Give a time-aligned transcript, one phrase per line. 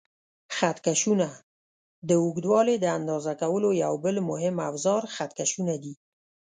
[0.57, 1.27] خط کشونه:
[2.07, 5.93] د اوږدوالي د اندازه کولو یو بل مهم اوزار خط کشونه دي.